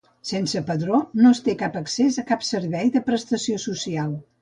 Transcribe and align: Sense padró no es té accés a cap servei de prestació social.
Sense 0.27 0.61
padró 0.69 1.01
no 1.19 1.35
es 1.37 1.43
té 1.49 1.55
accés 1.83 2.19
a 2.23 2.27
cap 2.33 2.49
servei 2.51 2.93
de 2.99 3.07
prestació 3.11 3.65
social. 3.71 4.15